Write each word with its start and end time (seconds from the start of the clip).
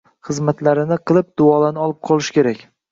xizmatlarini 0.29 0.99
qilib, 1.11 1.31
duolarini 1.43 1.87
olib 1.87 2.05
qolish 2.11 2.39
kerak. 2.39 2.69